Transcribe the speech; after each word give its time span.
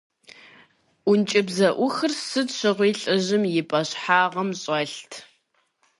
ӀункӀыбзэӀухыр 1.09 2.11
сыт 2.27 2.49
щыгъуи 2.57 2.91
лӏыжьым 2.99 3.43
и 3.59 3.61
пӀэщхьагъым 3.69 4.49
щӀэлът. 4.61 5.11